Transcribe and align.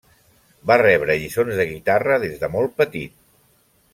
Va 0.71 0.77
rebre 0.81 1.17
lliçons 1.23 1.59
de 1.59 1.67
guitarra 1.73 2.17
des 2.25 2.41
de 2.45 2.51
molt 2.57 2.75
petit. 2.83 3.15